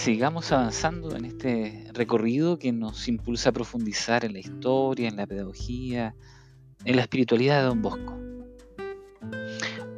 [0.00, 5.26] sigamos avanzando en este recorrido que nos impulsa a profundizar en la historia, en la
[5.26, 6.14] pedagogía,
[6.86, 8.18] en la espiritualidad de Don Bosco.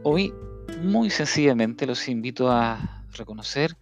[0.03, 0.35] Hoy,
[0.83, 3.77] muy sencillamente, los invito a reconocer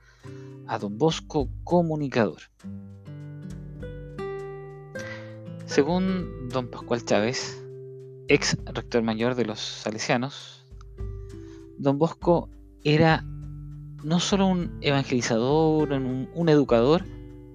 [0.67, 2.43] a Don Bosco comunicador.
[5.65, 7.65] Según Don Pascual Chávez,
[8.29, 10.67] ex rector mayor de los Salesianos,
[11.79, 12.51] Don Bosco
[12.85, 13.25] era
[14.03, 17.05] no solo un evangelizador, un, educador,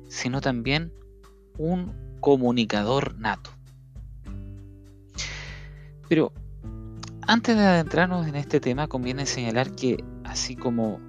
[0.07, 0.91] sino también
[1.57, 3.49] un comunicador nato.
[6.07, 6.31] Pero
[7.27, 10.99] antes de adentrarnos en este tema, conviene señalar que así como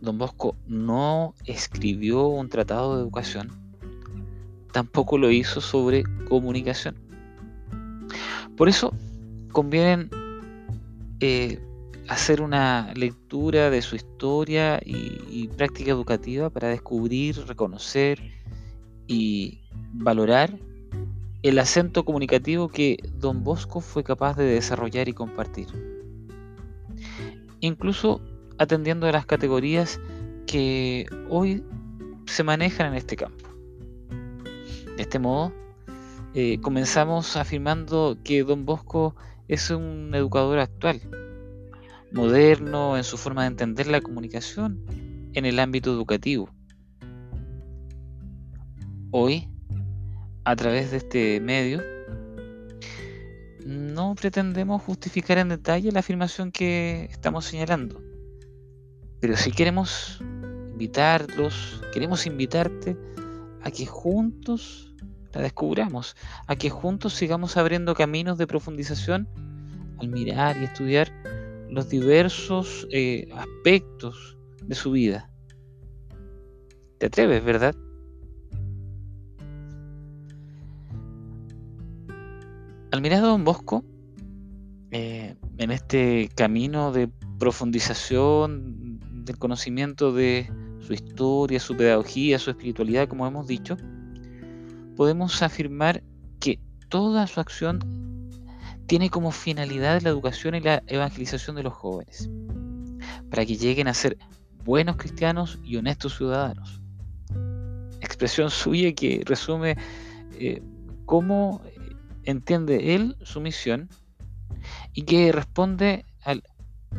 [0.00, 3.50] Don Bosco no escribió un tratado de educación,
[4.72, 6.94] tampoco lo hizo sobre comunicación.
[8.56, 8.92] Por eso
[9.52, 10.08] conviene
[11.20, 11.60] eh,
[12.10, 18.20] hacer una lectura de su historia y, práctica educativa para descubrir, reconocer
[19.06, 19.60] y
[19.92, 20.58] valorar
[21.44, 25.68] el acento comunicativo que don Bosco fue capaz de desarrollar y compartir.
[27.60, 28.20] Incluso
[28.58, 30.00] atendiendo a las categorías
[30.48, 31.62] que hoy
[32.26, 33.48] se manejan en este campo.
[34.96, 35.52] De este modo,
[36.34, 39.14] eh, comenzamos afirmando que don Bosco
[39.46, 41.00] es un educador actual,
[42.12, 44.84] moderno en su forma de entender la comunicación
[45.34, 46.50] en el ámbito educativo.
[49.12, 49.48] Hoy,
[50.44, 51.82] a través de este medio,
[53.66, 58.00] no pretendemos justificar en detalle la afirmación que estamos señalando,
[59.20, 60.20] pero si queremos
[60.72, 62.96] invitarlos, queremos invitarte
[63.62, 64.94] a que juntos
[65.32, 66.16] la descubramos,
[66.46, 69.28] a que juntos sigamos abriendo caminos de profundización
[69.98, 71.12] al mirar y estudiar
[71.70, 75.30] los diversos eh, aspectos de su vida.
[76.98, 77.74] Te atreves, ¿verdad?
[82.92, 83.84] Al mirar a Don Bosco,
[84.90, 93.08] eh, en este camino de profundización del conocimiento de su historia, su pedagogía, su espiritualidad,
[93.08, 93.76] como hemos dicho,
[94.96, 96.02] podemos afirmar
[96.40, 97.78] que toda su acción
[98.90, 102.28] tiene como finalidad la educación y la evangelización de los jóvenes,
[103.30, 104.18] para que lleguen a ser
[104.64, 106.80] buenos cristianos y honestos ciudadanos.
[108.00, 109.76] Expresión suya que resume
[110.40, 110.60] eh,
[111.06, 111.62] cómo
[112.24, 113.88] entiende él su misión
[114.92, 116.42] y que responde al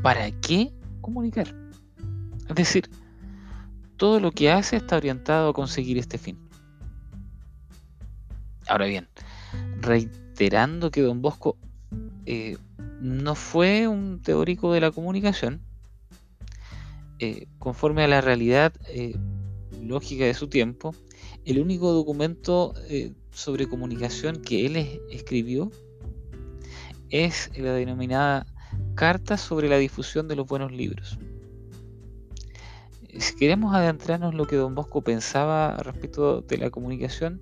[0.02, 0.72] ¿para qué
[1.02, 1.54] comunicar?
[2.48, 2.90] Es decir,
[3.98, 6.40] todo lo que hace está orientado a conseguir este fin.
[8.70, 9.10] Ahora bien,
[9.82, 11.58] reiterando que don Bosco
[12.34, 12.58] eh,
[13.02, 15.60] no fue un teórico de la comunicación.
[17.20, 19.18] Eh, conforme a la realidad eh,
[19.84, 20.96] lógica de su tiempo,
[21.44, 22.74] el único documento
[23.32, 24.78] sobre comunicación que él
[25.10, 25.72] escribió
[27.10, 28.48] es la denominada
[28.96, 31.20] Carta sobre la difusión de los buenos libros.
[33.20, 37.42] Si queremos adentrarnos en lo que don Bosco pensaba respecto de la comunicación,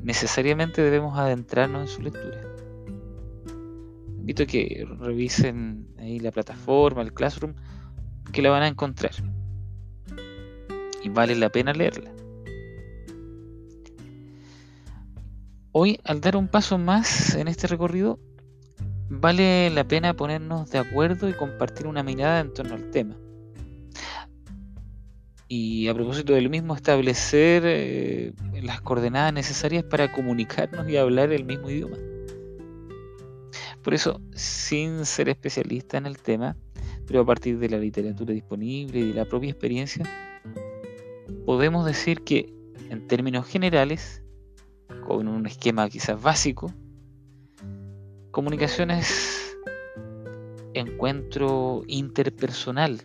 [0.00, 2.47] necesariamente debemos adentrarnos en su lectura
[4.28, 7.54] invito que revisen ahí la plataforma, el Classroom,
[8.30, 9.12] que la van a encontrar.
[11.02, 12.10] Y vale la pena leerla.
[15.72, 18.20] Hoy, al dar un paso más en este recorrido,
[19.08, 23.16] vale la pena ponernos de acuerdo y compartir una mirada en torno al tema.
[25.48, 31.32] Y a propósito de lo mismo, establecer eh, las coordenadas necesarias para comunicarnos y hablar
[31.32, 31.96] el mismo idioma.
[33.82, 36.56] Por eso, sin ser especialista en el tema,
[37.06, 40.04] pero a partir de la literatura disponible y de la propia experiencia,
[41.46, 42.52] podemos decir que,
[42.90, 44.22] en términos generales,
[45.06, 46.72] con un esquema quizás básico,
[48.30, 49.56] comunicación es
[50.74, 53.02] encuentro interpersonal,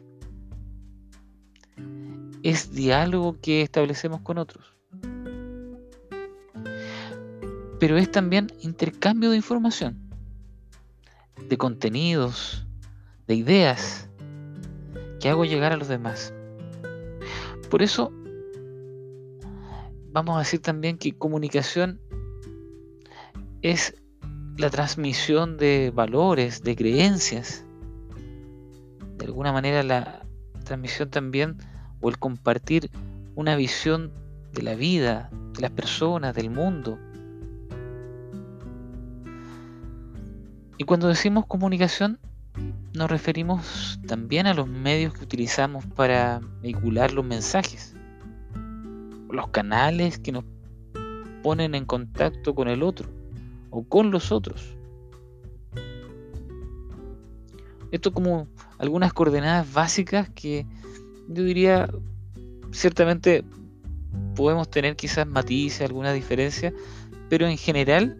[2.41, 4.75] es diálogo que establecemos con otros,
[7.79, 10.12] pero es también intercambio de información
[11.49, 12.65] de contenidos,
[13.27, 14.09] de ideas
[15.19, 16.33] que hago llegar a los demás.
[17.69, 18.11] Por eso,
[20.11, 21.99] vamos a decir también que comunicación
[23.61, 23.95] es
[24.57, 27.65] la transmisión de valores, de creencias.
[29.17, 30.25] De alguna manera la
[30.63, 31.57] transmisión también
[32.01, 32.91] o el compartir
[33.35, 34.11] una visión
[34.51, 36.99] de la vida, de las personas, del mundo,
[40.77, 42.19] Y cuando decimos comunicación,
[42.93, 47.95] nos referimos también a los medios que utilizamos para vehicular los mensajes,
[49.29, 50.45] los canales que nos
[51.41, 53.09] ponen en contacto con el otro
[53.69, 54.75] o con los otros.
[57.91, 58.47] Esto como
[58.79, 60.65] algunas coordenadas básicas que
[61.27, 61.89] yo diría
[62.71, 63.43] ciertamente
[64.35, 66.73] podemos tener quizás matices, alguna diferencia,
[67.29, 68.17] pero en general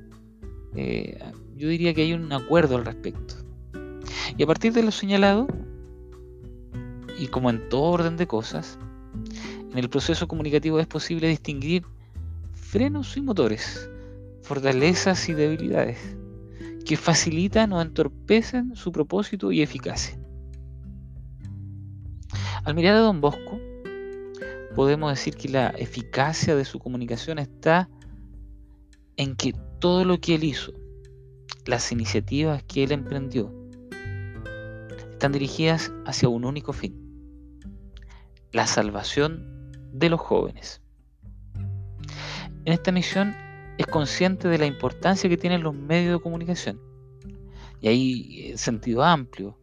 [0.75, 1.19] eh,
[1.63, 3.36] yo diría que hay un acuerdo al respecto.
[4.38, 5.48] Y a partir de lo señalado,
[7.18, 8.77] y como en todo orden de cosas,
[9.71, 11.86] en el proceso comunicativo es posible distinguir
[12.51, 13.89] frenos y motores,
[14.42, 16.18] fortalezas y debilidades,
[16.86, 20.19] que facilitan o entorpecen su propósito y eficacia.
[22.65, 23.57] Al mirar a Don Bosco,
[24.75, 27.88] podemos decir que la eficacia de su comunicación está
[29.15, 30.74] en que todo lo que él hizo,
[31.65, 33.54] las iniciativas que él emprendió,
[35.12, 36.95] están dirigidas hacia un único fin,
[38.51, 40.81] la salvación de los jóvenes.
[42.65, 43.36] En esta misión
[43.77, 46.80] es consciente de la importancia que tienen los medios de comunicación.
[47.81, 49.57] Y hay eh, sentido amplio,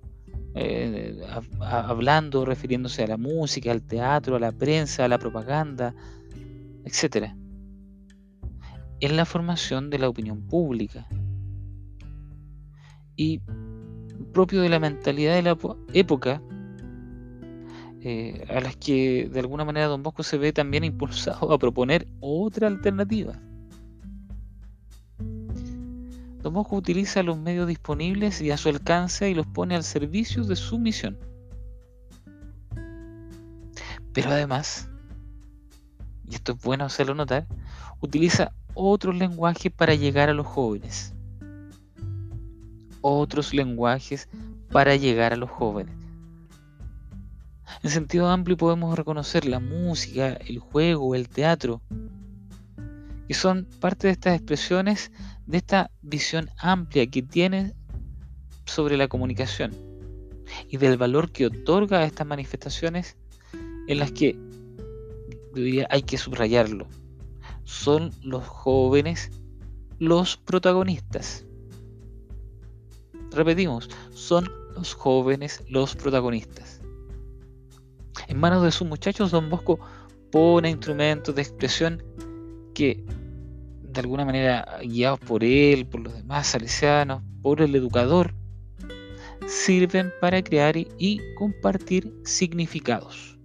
[0.54, 1.22] eh,
[1.60, 5.94] hablando, refiriéndose a la música, al teatro, a la prensa, a la propaganda,
[6.84, 7.32] etc.
[9.00, 11.06] En la formación de la opinión pública.
[13.20, 13.42] Y
[14.32, 15.58] propio de la mentalidad de la
[15.92, 16.40] época,
[18.00, 22.08] eh, a las que de alguna manera Don Bosco se ve también impulsado a proponer
[22.20, 23.38] otra alternativa.
[25.18, 30.44] Don Bosco utiliza los medios disponibles y a su alcance y los pone al servicio
[30.44, 31.18] de su misión.
[34.14, 34.88] Pero además,
[36.26, 37.46] y esto es bueno hacerlo notar,
[38.00, 41.14] utiliza otros lenguajes para llegar a los jóvenes.
[43.00, 44.28] Otros lenguajes
[44.70, 45.94] para llegar a los jóvenes.
[47.82, 51.80] En sentido amplio podemos reconocer la música, el juego, el teatro,
[53.28, 55.12] que son parte de estas expresiones
[55.46, 57.74] de esta visión amplia que tiene
[58.66, 59.72] sobre la comunicación
[60.68, 63.16] y del valor que otorga a estas manifestaciones
[63.86, 64.36] en las que
[65.88, 66.86] hay que subrayarlo.
[67.64, 69.30] Son los jóvenes
[69.98, 71.46] los protagonistas.
[73.32, 76.80] Repetimos, son los jóvenes los protagonistas.
[78.28, 79.78] En manos de sus muchachos, Don Bosco
[80.30, 82.02] pone instrumentos de expresión
[82.74, 83.04] que,
[83.82, 88.34] de alguna manera, guiados por él, por los demás salesianos, por el educador,
[89.46, 93.38] sirven para crear y compartir significados.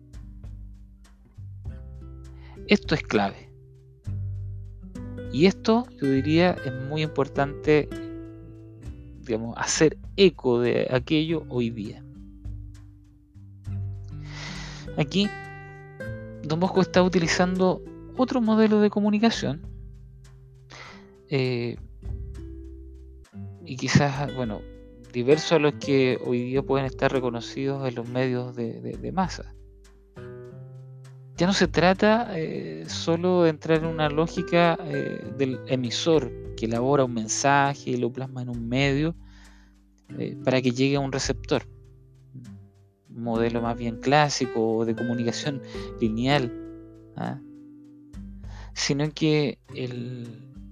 [2.68, 3.50] Esto es clave.
[5.32, 7.90] Y esto, yo diría, es muy importante,
[9.26, 12.04] digamos, hacer eco de aquello hoy día.
[14.98, 15.28] Aquí,
[16.44, 17.82] Don Bosco está utilizando
[18.18, 19.62] otro modelo de comunicación
[21.30, 21.76] eh,
[23.66, 24.62] y quizás, bueno,
[25.12, 29.56] diverso a los que hoy día pueden estar reconocidos en los medios de, masa.
[31.38, 36.66] Ya no se trata eh, solo de entrar en una lógica eh, del emisor que
[36.66, 39.16] elabora un mensaje y lo plasma en un medio
[40.44, 41.64] para que llegue a un receptor
[43.16, 45.62] modelo más bien clásico de comunicación
[46.00, 46.52] lineal,
[47.16, 47.40] ¿ah?
[48.74, 50.28] sino que el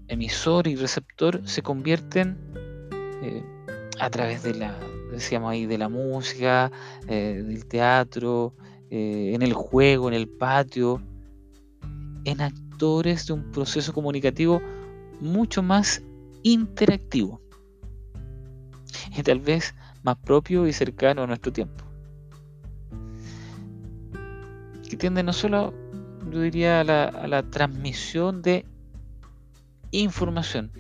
[0.07, 2.37] emisor y receptor se convierten
[3.23, 3.43] eh,
[3.99, 4.77] a través de la,
[5.11, 6.71] decíamos ahí, de la música,
[7.07, 8.53] eh, del teatro,
[8.95, 11.01] eh, en el juego, en el patio,
[12.25, 14.61] en actores de un proceso comunicativo
[15.19, 16.03] mucho más
[16.43, 17.41] interactivo
[19.17, 19.73] y tal vez
[20.03, 21.83] más propio y cercano a nuestro tiempo.
[24.87, 25.73] que tiende no solo,
[26.29, 28.63] yo diría, a la, transmisión de
[29.89, 30.71] información,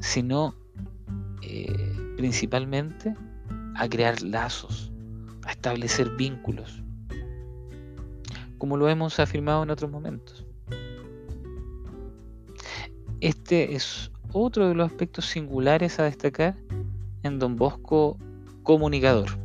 [0.00, 0.54] sino
[1.40, 3.14] eh, principalmente
[3.76, 4.92] a crear lazos,
[5.48, 6.82] a establecer vínculos,
[8.58, 10.46] como lo hemos afirmado en otros momentos.
[13.20, 16.54] Este es otro de los aspectos singulares a destacar
[17.22, 18.18] en Don Bosco
[18.62, 19.38] comunicador.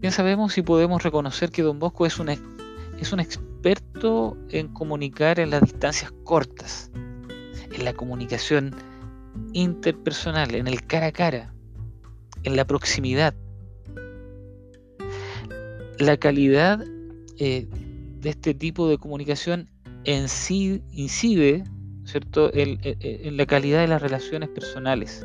[0.00, 5.40] Bien sabemos y podemos reconocer que Don Bosco es un, es un experto en comunicar
[5.40, 6.92] en las distancias cortas,
[7.72, 8.76] en la comunicación
[9.54, 11.53] interpersonal, en el cara a cara,
[12.44, 13.34] en la proximidad.
[15.98, 16.84] La calidad
[17.38, 17.66] eh,
[18.20, 19.70] de este tipo de comunicación
[20.04, 21.64] en sí incide
[22.04, 22.50] ¿cierto?
[22.52, 25.24] en la calidad de las relaciones personales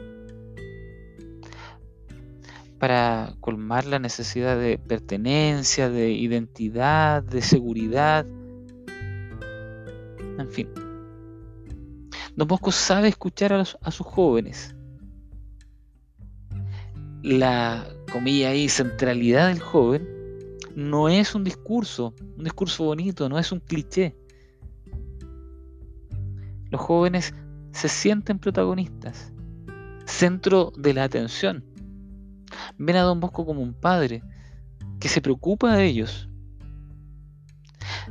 [2.80, 8.26] para colmar la necesidad de pertenencia, de identidad, de seguridad,
[10.38, 10.70] en fin.
[12.36, 14.76] Don Bosco sabe escuchar a, a sus jóvenes.
[17.22, 20.08] La comilla ahí, centralidad del joven,
[20.76, 24.16] no es un discurso, un discurso bonito, no es un cliché.
[26.70, 27.34] Los jóvenes
[27.72, 29.34] se sienten protagonistas,
[30.06, 31.66] centro de la atención.
[32.78, 34.24] Ven a Don Bosco como un padre
[35.00, 36.30] que se preocupa de ellos.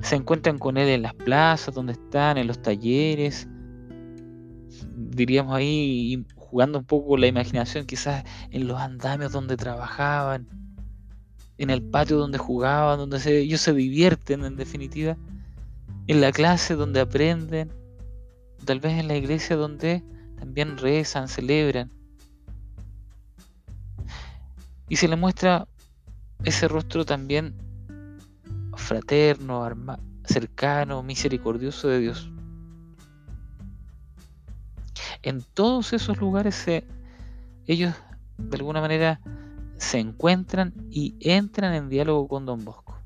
[0.03, 3.49] Se encuentran con él en las plazas donde están, en los talleres,
[4.97, 10.49] diríamos ahí, jugando un poco la imaginación, quizás en los andamios donde trabajaban,
[11.59, 15.17] en el patio donde jugaban, donde ellos se divierten en definitiva,
[16.07, 17.71] en la clase donde aprenden,
[18.65, 20.03] tal vez en la iglesia donde
[20.39, 21.91] también rezan, celebran
[24.89, 25.69] y se le muestra
[26.45, 27.55] ese rostro también
[28.75, 29.69] fraterno,
[30.25, 32.31] cercano, misericordioso de Dios.
[35.23, 36.67] En todos esos lugares
[37.67, 37.95] ellos
[38.39, 39.21] de alguna manera
[39.77, 42.99] se encuentran y entran en diálogo con Don Bosco.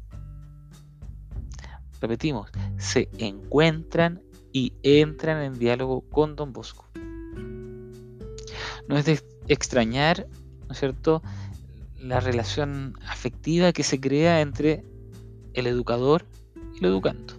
[2.01, 6.87] Repetimos, se encuentran y entran en diálogo con Don Bosco.
[8.89, 10.27] No es de extrañar,
[10.67, 11.23] ¿no es cierto?,
[11.99, 14.85] la relación afectiva que se crea entre
[15.55, 16.27] el educador
[16.75, 17.35] y el educando.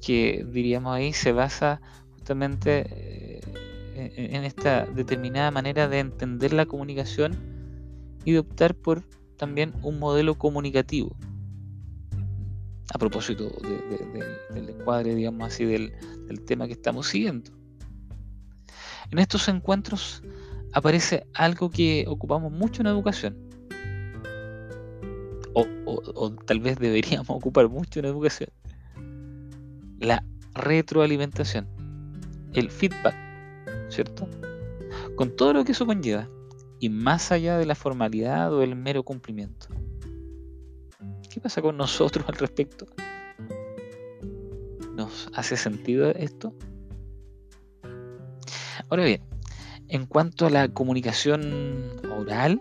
[0.00, 1.80] Que diríamos ahí se basa
[2.22, 3.40] justamente eh,
[4.16, 7.36] en esta determinada manera de entender la comunicación
[8.24, 9.02] y de optar por
[9.36, 11.16] también un modelo comunicativo.
[12.94, 13.50] A propósito
[14.54, 15.90] del encuadre, digamos así, del
[16.46, 17.50] tema que estamos siguiendo.
[19.10, 20.22] En estos encuentros
[20.72, 23.36] aparece algo que ocupamos mucho en educación.
[25.54, 28.50] O, tal vez deberíamos ocupar mucho en educación.
[29.98, 30.24] La
[30.54, 31.81] retroalimentación.
[32.52, 33.14] El feedback.
[33.88, 34.28] ¿Cierto?
[35.16, 36.28] Con todo lo que eso conlleva.
[36.78, 39.68] Y más allá de la formalidad o el mero cumplimiento.
[41.30, 42.86] ¿Qué pasa con nosotros al respecto?
[44.94, 46.52] ¿Nos hace sentido esto?
[48.90, 49.22] Ahora bien,
[49.88, 52.58] en cuanto a la comunicación oral,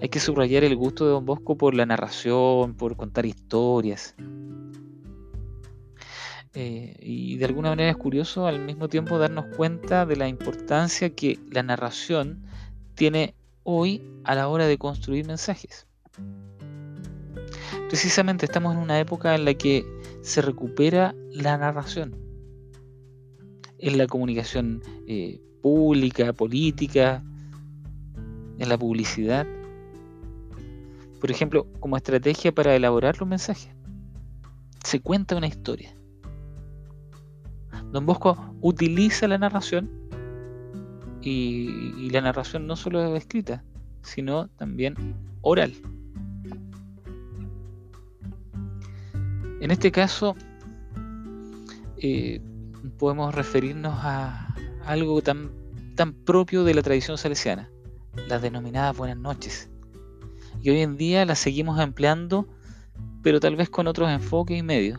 [0.00, 4.14] hay que subrayar el gusto de Don Bosco por la narración, por contar historias.
[6.54, 11.10] Eh, y de alguna manera es curioso al mismo tiempo darnos cuenta de la importancia
[11.10, 12.44] que la narración
[12.94, 13.34] tiene
[13.64, 15.86] hoy a la hora de construir mensajes.
[17.88, 19.84] Precisamente estamos en una época en la que
[20.22, 22.24] se recupera la narración
[23.78, 27.22] en la comunicación eh, pública, política,
[28.58, 29.46] en la publicidad.
[31.20, 33.70] Por ejemplo, como estrategia para elaborar los mensajes.
[34.84, 35.94] Se cuenta una historia.
[37.94, 39.88] Don Bosco utiliza la narración
[41.22, 43.62] y, la narración no solo es escrita,
[44.02, 44.96] sino también
[45.42, 45.72] oral.
[49.60, 50.34] En este caso,
[51.98, 52.42] eh,
[52.98, 54.52] podemos referirnos a,
[54.84, 55.52] algo tan,
[55.94, 57.70] tan propio de la tradición salesiana,
[58.28, 59.70] las denominadas buenas noches.
[60.62, 62.48] Y hoy en día las seguimos empleando,
[63.22, 64.98] pero tal vez con otros enfoques y medios.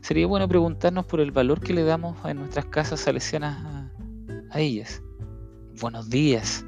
[0.00, 3.90] Sería bueno preguntarnos por el valor que le damos en nuestras casas salesianas
[4.50, 5.02] a, ellas.
[5.80, 6.64] Buenos días.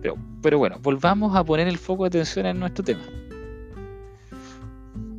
[0.00, 3.02] Pero, pero bueno, volvamos a poner el foco de atención en nuestro tema.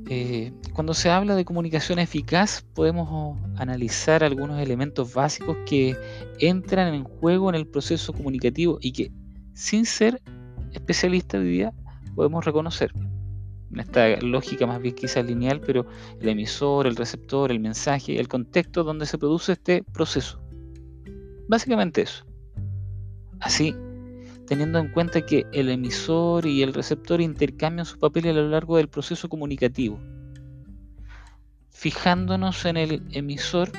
[0.07, 5.97] Eh, cuando se habla de comunicación eficaz, podemos analizar algunos elementos básicos que
[6.39, 9.11] entran en juego en el proceso comunicativo y que,
[9.53, 10.21] sin ser
[10.73, 11.73] especialista hoy día,
[12.13, 12.91] podemos reconocer.
[13.71, 15.85] En esta lógica más bien quizás lineal, pero
[16.21, 20.39] el emisor, el receptor, el mensaje, el contexto donde se produce este proceso.
[21.47, 22.25] Básicamente eso.
[23.39, 23.75] Así,
[24.47, 28.77] teniendo en cuenta que el emisor y el receptor intercambian su papel a lo largo
[28.77, 29.99] del proceso comunicativo.
[31.69, 33.71] Fijándonos en el emisor,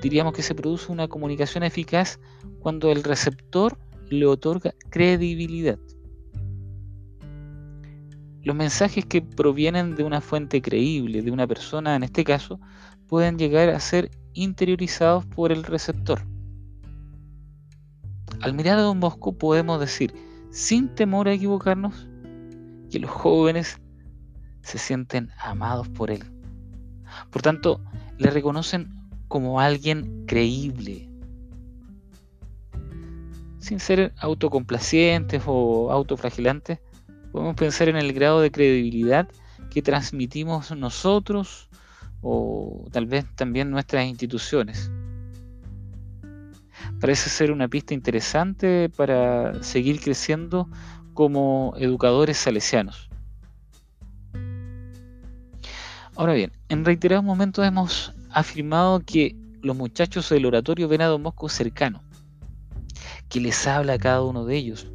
[0.00, 2.18] diríamos que se produce una comunicación eficaz
[2.60, 5.78] cuando el receptor le otorga credibilidad.
[8.42, 12.60] Los mensajes que provienen de una fuente creíble, de una persona en este caso,
[13.06, 16.22] pueden llegar a ser interiorizados por el receptor
[18.42, 20.12] al mirar a Don Bosco podemos decir,
[20.50, 22.08] sin temor a equivocarnos,
[22.90, 23.80] que los jóvenes
[24.62, 26.24] se sienten amados por él.
[27.30, 27.80] Por tanto,
[28.18, 28.92] le reconocen
[29.28, 31.08] como alguien creíble,
[33.58, 36.80] sin ser autocomplacientes o autoflagelantes,
[37.32, 39.28] podemos pensar en el grado de credibilidad
[39.70, 41.68] que transmitimos nosotros
[42.20, 44.90] o tal vez también nuestras instituciones.
[47.00, 50.68] Parece ser una pista interesante para seguir creciendo
[51.14, 53.08] como educadores salesianos.
[56.14, 61.22] Ahora bien, en reiterados momentos hemos afirmado que los muchachos del oratorio ven a Don
[61.22, 62.02] Bosco cercano,
[63.28, 64.92] que les habla a cada uno de ellos,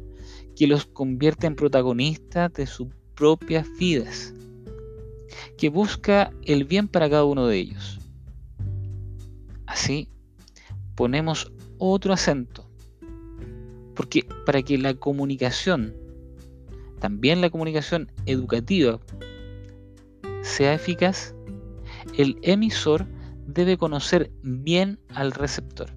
[0.58, 4.34] que los convierte en protagonistas de sus propias vidas,
[5.56, 8.00] que busca el bien para cada uno de ellos.
[9.66, 10.08] Así,
[10.96, 12.68] ponemos otro acento,
[13.94, 15.94] porque para que la comunicación,
[16.98, 18.98] también la comunicación educativa,
[20.42, 21.36] sea eficaz,
[22.16, 23.06] el emisor
[23.46, 25.88] debe conocer bien al receptor.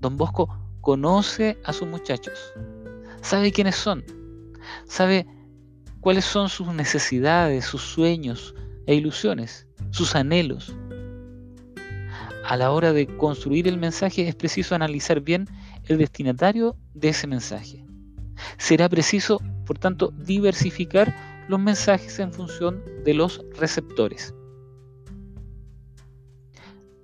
[0.00, 0.48] Don Bosco
[0.80, 2.52] conoce a sus muchachos,
[3.22, 4.04] sabe quiénes son,
[4.86, 5.26] sabe
[6.00, 8.54] cuáles son sus necesidades, sus sueños
[8.86, 10.74] e ilusiones, sus anhelos.
[12.44, 15.46] A la hora de construir el mensaje es preciso analizar bien
[15.84, 17.84] el destinatario de ese mensaje.
[18.56, 21.14] Será preciso, por tanto, diversificar
[21.48, 24.34] los mensajes en función de los receptores.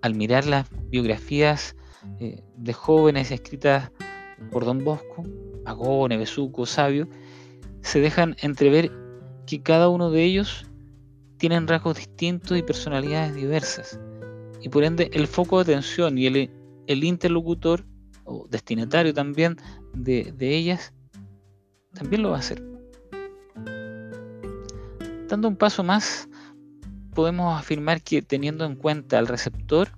[0.01, 1.77] Al mirar las biografías
[2.21, 3.91] eh, de jóvenes escritas
[4.51, 5.25] por Don Bosco,
[5.65, 7.09] Agone, Besuco, Sabio,
[7.83, 8.91] se dejan entrever
[9.47, 10.67] que cada uno de ellos
[11.37, 13.99] tienen rasgos distintos y personalidades diversas.
[14.61, 17.85] Y por ende el foco de atención y el, interlocutor
[18.25, 19.57] o destinatario también
[19.93, 20.95] de, de ellas
[21.93, 22.63] también lo va a hacer.
[25.29, 26.29] Dando un paso más,
[27.15, 29.91] podemos afirmar que teniendo en cuenta al receptor,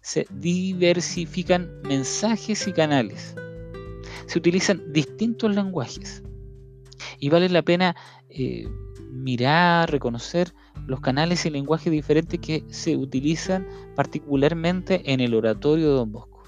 [0.00, 3.34] se diversifican mensajes y canales
[4.26, 6.22] se utilizan distintos lenguajes
[7.18, 7.96] y vale la pena
[8.28, 8.68] eh,
[9.10, 10.52] mirar, reconocer
[10.86, 16.42] los canales y lenguajes diferentes que se utilizan particularmente en el oratorio de Don Bosco.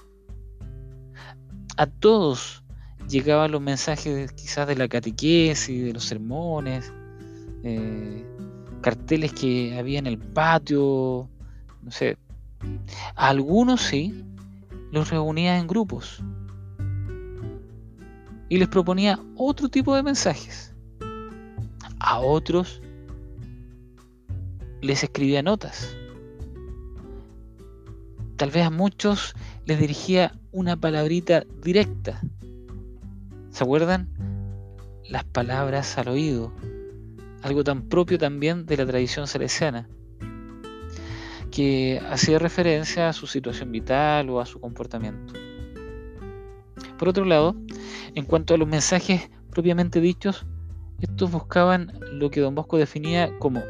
[1.77, 2.63] A todos
[3.07, 6.93] llegaban los mensajes quizás de la catequesis, de los sermones,
[7.63, 8.25] eh,
[8.81, 11.29] carteles que había en el patio,
[11.81, 12.17] no sé.
[13.15, 14.25] A algunos sí,
[14.91, 16.21] los reunía en grupos
[18.49, 20.73] y les proponía otro tipo de mensajes.
[21.99, 22.81] A otros
[24.81, 25.95] les escribía notas.
[28.37, 29.35] Tal vez a muchos
[29.65, 32.21] les dirigía una palabrita directa.
[33.51, 34.09] ¿Se acuerdan?
[35.07, 36.53] Las palabras al oído.
[37.41, 39.87] Algo tan propio también de la tradición salesiana,
[41.51, 45.33] que hacía referencia a su situación vital o a su comportamiento.
[46.97, 47.55] Por otro lado,
[48.15, 50.45] en cuanto a los mensajes propiamente dichos,
[51.01, 53.63] estos buscaban lo que don Bosco definía como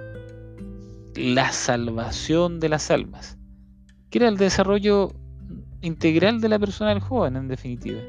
[1.15, 3.37] la salvación de las almas,
[4.09, 5.11] que era el desarrollo
[5.81, 7.99] integral de la persona del joven, en definitiva,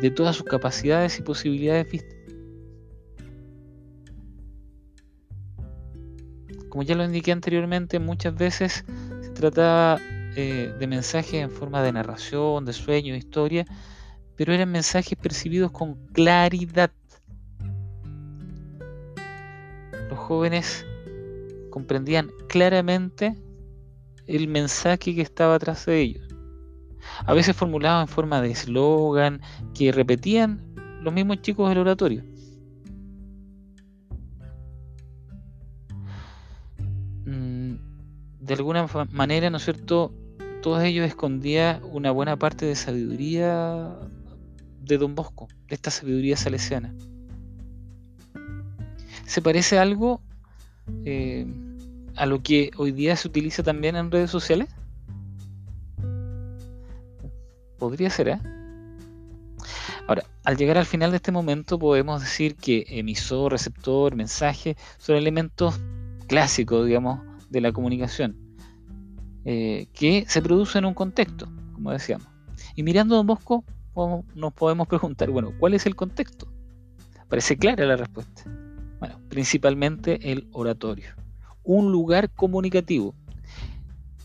[0.00, 2.14] de todas sus capacidades y posibilidades vistas.
[6.68, 8.84] Como ya lo indiqué anteriormente, muchas veces
[9.22, 9.98] se trataba
[10.36, 13.64] eh, de mensajes en forma de narración, de sueño, de historia,
[14.38, 16.92] pero eran mensajes percibidos con claridad.
[20.08, 20.86] Los jóvenes
[21.70, 23.34] comprendían claramente
[24.28, 26.28] el mensaje que estaba atrás de ellos.
[27.26, 29.40] A veces formulado en forma de eslogan
[29.74, 30.62] que repetían
[31.02, 32.22] los mismos chicos del oratorio.
[37.26, 37.74] Mm,
[38.38, 40.14] de alguna manera, ¿no es cierto?
[40.62, 43.98] Todos ellos escondían una buena parte de sabiduría
[44.88, 46.94] de Don Bosco, de esta sabiduría salesiana.
[49.26, 50.20] ¿Se parece algo
[51.04, 51.46] eh,
[52.16, 54.68] a lo que hoy día se utiliza también en redes sociales?
[57.78, 58.40] Podría ser, ¿eh?
[60.08, 65.16] Ahora, al llegar al final de este momento podemos decir que emisor, receptor, mensaje son
[65.16, 65.78] elementos
[66.26, 67.20] clásicos, digamos,
[67.50, 68.34] de la comunicación,
[69.44, 72.26] eh, que se producen en un contexto, como decíamos.
[72.74, 73.64] Y mirando a Don Bosco,
[74.34, 76.48] nos podemos preguntar, bueno, ¿cuál es el contexto?
[77.28, 78.44] Parece clara la respuesta.
[79.00, 81.14] Bueno, principalmente el oratorio.
[81.62, 83.14] Un lugar comunicativo.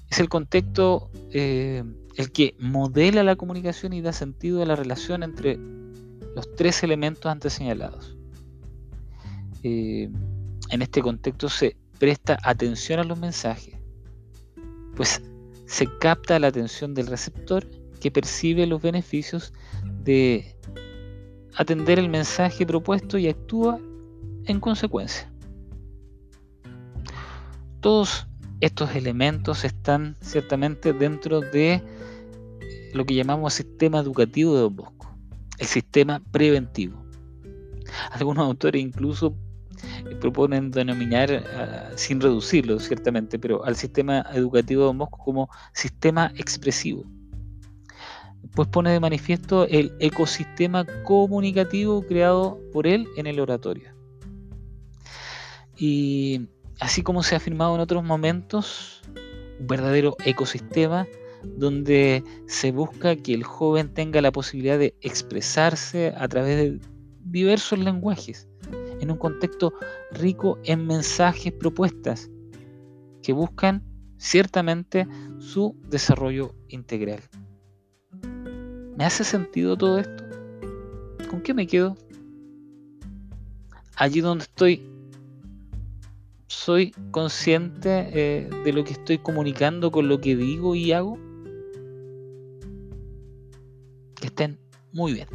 [0.10, 1.84] Es el contexto eh,
[2.16, 5.58] el que modela la comunicación y da sentido a la relación entre
[6.36, 8.16] los tres elementos antes señalados.
[9.64, 10.10] Eh,
[10.70, 13.76] en este contexto se presta atención a los mensajes,
[14.96, 15.22] pues
[15.66, 17.68] se capta la atención del receptor
[18.04, 19.54] que percibe los beneficios
[20.04, 20.58] de
[21.56, 23.80] atender el mensaje propuesto y actúa
[24.44, 25.32] en consecuencia.
[27.80, 28.28] Todos
[28.60, 31.82] estos elementos están ciertamente dentro de
[32.94, 35.16] lo que llamamos sistema educativo de Don Bosco,
[35.58, 37.02] el sistema preventivo.
[38.12, 39.34] Algunos autores incluso
[40.20, 46.34] proponen denominar, ah, sin reducirlo ciertamente, pero al sistema educativo de Don Bosco como sistema
[46.36, 47.06] expresivo.
[48.52, 53.94] Pues pone de manifiesto el ecosistema comunicativo creado por él en el oratorio.
[55.78, 59.02] Y así como se ha afirmado en otros momentos,
[59.60, 61.08] un verdadero ecosistema
[61.44, 66.80] donde se busca que el joven tenga la posibilidad de expresarse a través de
[67.26, 68.48] diversos lenguajes,
[69.00, 69.74] en un contexto
[70.12, 72.30] rico en mensajes, propuestas,
[73.22, 73.84] que buscan
[74.18, 75.08] ciertamente
[75.40, 77.22] su desarrollo integral.
[78.96, 80.24] ¿Me hace sentido todo esto?
[81.30, 81.98] ¿Con qué me quedo?
[83.96, 84.88] Allí donde estoy,
[86.48, 91.18] ¿soy consciente eh, de lo que estoy comunicando con lo que digo y hago?
[94.16, 94.60] Que estén
[94.92, 95.28] muy bien.